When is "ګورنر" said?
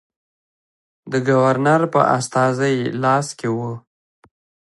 1.27-1.81